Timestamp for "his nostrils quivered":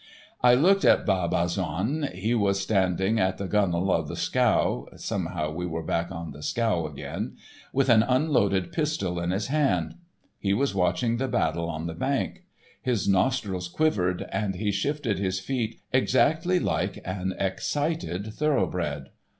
12.81-14.25